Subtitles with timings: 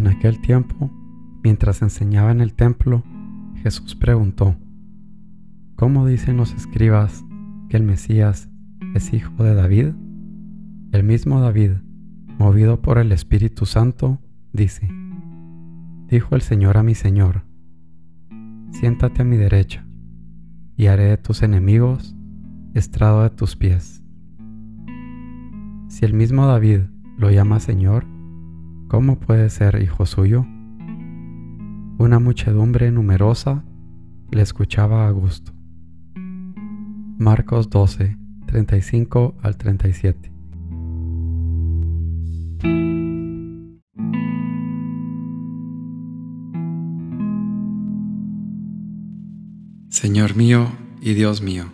[0.00, 0.90] En aquel tiempo,
[1.44, 3.04] mientras enseñaba en el templo,
[3.56, 4.56] Jesús preguntó,
[5.76, 7.22] ¿Cómo dicen los escribas
[7.68, 8.48] que el Mesías
[8.94, 9.88] es hijo de David?
[10.92, 11.72] El mismo David,
[12.38, 14.18] movido por el Espíritu Santo,
[14.54, 14.88] dice,
[16.08, 17.42] Dijo el Señor a mi Señor,
[18.70, 19.84] siéntate a mi derecha,
[20.78, 22.16] y haré de tus enemigos
[22.72, 24.02] estrado de tus pies.
[25.88, 26.84] Si el mismo David
[27.18, 28.06] lo llama Señor,
[28.90, 30.44] ¿cómo puede ser hijo suyo?
[31.98, 33.62] Una muchedumbre numerosa
[34.32, 35.52] le escuchaba a gusto.
[37.16, 40.32] Marcos 12, 35 al 37.
[49.88, 50.66] Señor mío
[51.00, 51.66] y Dios mío,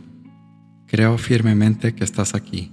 [0.87, 2.73] creo firmemente que estás aquí,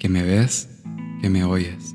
[0.00, 0.82] que me ves,
[1.20, 1.94] que me oyes.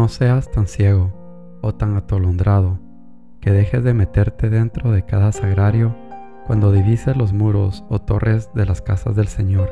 [0.00, 1.12] No seas tan ciego
[1.60, 2.78] o tan atolondrado
[3.38, 5.94] que dejes de meterte dentro de cada sagrario
[6.46, 9.70] cuando divises los muros o torres de las casas del Señor.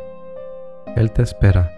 [0.96, 1.70] Él te espera.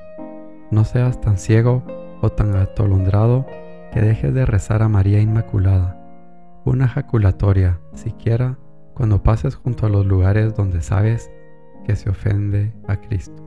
[0.72, 1.84] No seas tan ciego
[2.22, 3.46] o tan atolondrado
[3.92, 5.96] que dejes de rezar a María Inmaculada,
[6.64, 8.58] una jaculatoria siquiera
[8.94, 11.30] cuando pases junto a los lugares donde sabes
[11.84, 13.46] que se ofende a Cristo.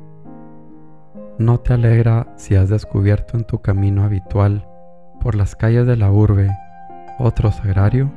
[1.39, 4.69] ¿No te alegra si has descubierto en tu camino habitual
[5.23, 6.55] por las calles de la urbe
[7.17, 8.11] otro sagrario?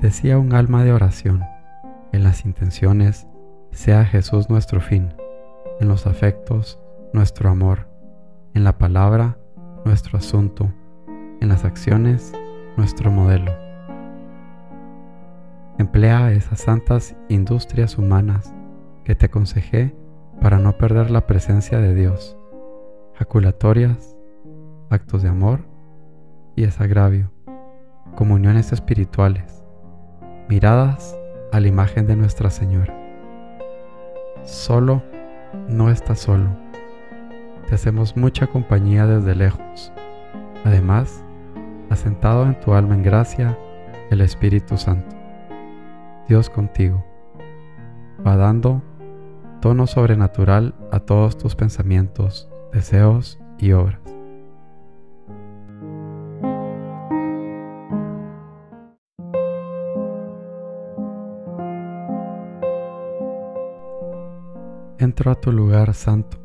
[0.00, 1.44] Decía un alma de oración,
[2.12, 3.28] en las intenciones
[3.70, 5.12] sea Jesús nuestro fin,
[5.80, 6.80] en los afectos
[7.12, 7.86] nuestro amor,
[8.54, 9.36] en la palabra
[9.84, 10.72] nuestro asunto,
[11.42, 12.32] en las acciones
[12.78, 13.52] nuestro modelo.
[15.78, 18.54] Emplea esas santas industrias humanas
[19.04, 19.94] que te aconsejé
[20.40, 22.38] para no perder la presencia de Dios,
[23.14, 24.13] jaculatorias,
[24.94, 25.60] actos de amor
[26.56, 27.30] y agravio,
[28.14, 29.64] comuniones espirituales,
[30.48, 31.18] miradas
[31.52, 32.94] a la imagen de Nuestra Señora.
[34.44, 35.02] Solo
[35.68, 36.48] no estás solo.
[37.68, 39.92] Te hacemos mucha compañía desde lejos.
[40.64, 41.24] Además,
[41.90, 43.58] asentado en tu alma en gracia,
[44.10, 45.16] el Espíritu Santo.
[46.28, 47.04] Dios contigo.
[48.26, 48.82] Va dando
[49.60, 54.00] tono sobrenatural a todos tus pensamientos, deseos y obras.
[65.04, 66.38] Entro a tu lugar santo,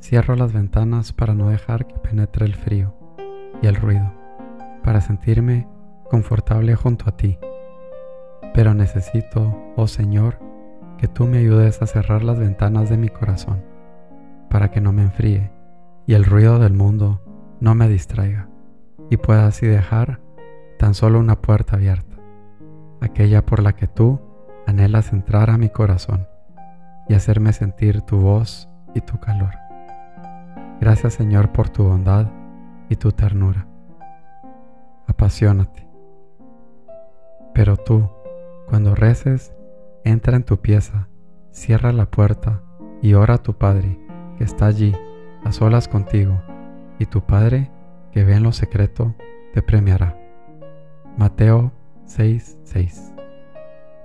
[0.00, 2.94] cierro las ventanas para no dejar que penetre el frío
[3.60, 4.14] y el ruido,
[4.82, 5.68] para sentirme
[6.08, 7.38] confortable junto a ti.
[8.54, 10.38] Pero necesito, oh Señor,
[10.96, 13.62] que tú me ayudes a cerrar las ventanas de mi corazón,
[14.48, 15.52] para que no me enfríe
[16.06, 17.20] y el ruido del mundo
[17.60, 18.48] no me distraiga,
[19.10, 20.22] y pueda así dejar
[20.78, 22.16] tan solo una puerta abierta,
[23.02, 24.22] aquella por la que tú
[24.66, 26.26] anhelas entrar a mi corazón
[27.10, 29.50] y hacerme sentir tu voz y tu calor.
[30.80, 32.28] Gracias Señor por tu bondad
[32.88, 33.66] y tu ternura.
[35.08, 35.88] Apasionate.
[37.52, 38.08] Pero tú,
[38.68, 39.52] cuando reces,
[40.04, 41.08] entra en tu pieza,
[41.50, 42.62] cierra la puerta
[43.02, 43.98] y ora a tu Padre
[44.38, 44.94] que está allí,
[45.44, 46.40] a solas contigo,
[47.00, 47.72] y tu Padre
[48.12, 49.16] que ve en lo secreto
[49.52, 50.16] te premiará.
[51.16, 51.72] Mateo
[52.06, 53.12] 6:6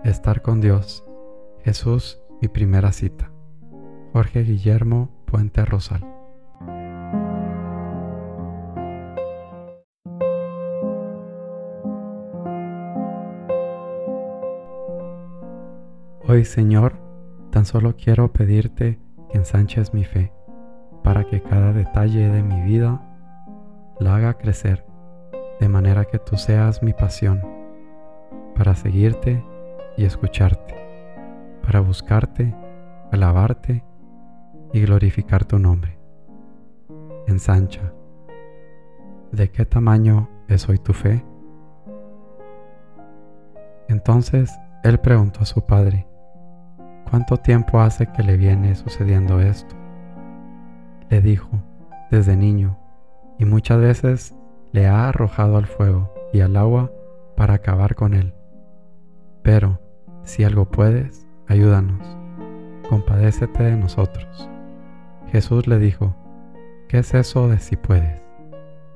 [0.04, 1.06] Estar con Dios.
[1.64, 3.32] Jesús mi primera cita.
[4.14, 6.06] Jorge Guillermo Puente Rosal.
[16.28, 16.98] Hoy, Señor,
[17.52, 19.00] tan solo quiero pedirte
[19.30, 20.32] que ensanches mi fe,
[21.04, 23.02] para que cada detalle de mi vida
[24.00, 24.86] la haga crecer,
[25.60, 27.42] de manera que tú seas mi pasión,
[28.56, 29.44] para seguirte
[29.98, 30.85] y escucharte
[31.66, 32.56] para buscarte,
[33.12, 33.84] alabarte
[34.72, 35.98] y glorificar tu nombre.
[37.28, 37.92] Ensancha.
[39.32, 41.26] ¿De qué tamaño es hoy tu fe?
[43.88, 44.52] Entonces
[44.84, 46.08] él preguntó a su padre,
[47.10, 49.76] ¿cuánto tiempo hace que le viene sucediendo esto?
[51.10, 51.50] Le dijo,
[52.12, 52.78] desde niño,
[53.40, 54.36] y muchas veces
[54.72, 56.92] le ha arrojado al fuego y al agua
[57.36, 58.36] para acabar con él.
[59.42, 59.80] Pero,
[60.24, 62.02] si algo puedes, ayúdanos,
[62.90, 64.50] compadécete de nosotros.
[65.32, 66.16] Jesús le dijo,
[66.88, 68.22] ¿qué es eso de si puedes?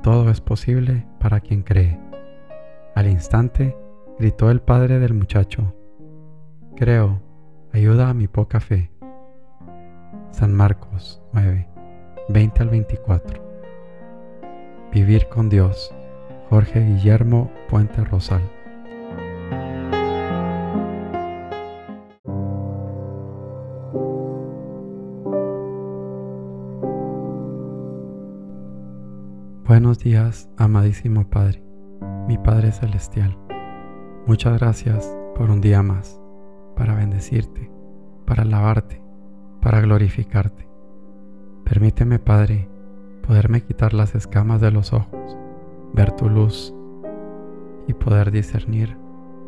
[0.01, 1.99] Todo es posible para quien cree.
[2.95, 3.75] Al instante,
[4.17, 5.73] gritó el padre del muchacho,
[6.79, 7.21] Creo,
[7.73, 8.89] ayuda a mi poca fe.
[10.31, 11.67] San Marcos 9,
[12.29, 13.43] 20 al 24.
[14.93, 15.93] Vivir con Dios.
[16.49, 18.58] Jorge Guillermo Puente Rosal.
[29.89, 31.63] Buenos días, amadísimo Padre,
[32.27, 33.35] mi Padre Celestial.
[34.27, 36.21] Muchas gracias por un día más,
[36.75, 37.71] para bendecirte,
[38.27, 39.01] para alabarte,
[39.63, 40.69] para glorificarte.
[41.65, 42.69] Permíteme, Padre,
[43.25, 45.35] poderme quitar las escamas de los ojos,
[45.93, 46.71] ver tu luz
[47.87, 48.95] y poder discernir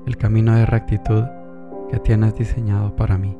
[0.07, 1.23] el camino de rectitud
[1.91, 3.37] que tienes diseñado para mí.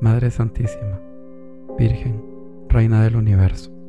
[0.00, 0.98] Madre Santísima,
[1.76, 2.24] Virgen,
[2.70, 3.79] Reina del Universo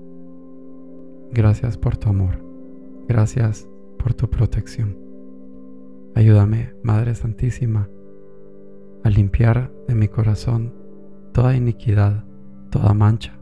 [1.34, 2.44] Gracias por tu amor.
[3.08, 3.68] Gracias
[3.98, 4.98] por tu protección.
[6.14, 7.88] Ayúdame, Madre Santísima,
[9.04, 10.74] a limpiar de mi corazón
[11.32, 12.26] toda iniquidad,
[12.70, 13.40] toda mancha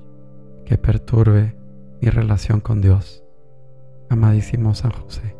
[0.65, 1.55] que perturbe
[1.99, 3.23] mi relación con Dios.
[4.09, 5.35] Amadísimo San José,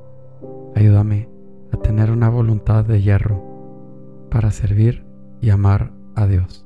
[0.75, 1.30] ayúdame
[1.72, 5.06] a tener una voluntad de hierro para servir
[5.40, 6.66] y amar a Dios.